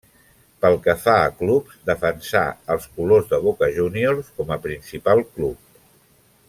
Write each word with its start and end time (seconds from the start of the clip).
Pel 0.65 0.77
que 0.85 0.95
fa 1.01 1.17
a 1.25 1.33
clubs, 1.41 1.75
defensà 1.89 2.43
els 2.77 2.89
colors 2.97 3.31
de 3.35 3.41
Boca 3.47 3.73
Juniors 3.79 4.35
com 4.41 4.55
a 4.57 4.61
principal 4.65 5.27
club. 5.37 5.81